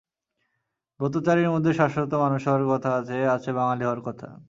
ব্রতচারীর 0.99 1.49
মধ্যে 1.49 1.71
শাশ্বত 1.73 2.11
মানুষ 2.15 2.41
হওয়ার 2.47 2.65
কথা 2.69 2.89
আছে, 2.95 3.17
আছে 3.27 3.49
বাঙালি 3.53 3.83
হওয়ার 3.83 4.01
কথা। 4.01 4.27